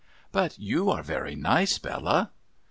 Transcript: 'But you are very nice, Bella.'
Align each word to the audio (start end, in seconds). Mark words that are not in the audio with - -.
'But 0.31 0.57
you 0.57 0.89
are 0.89 1.03
very 1.03 1.35
nice, 1.35 1.77
Bella.' 1.77 2.31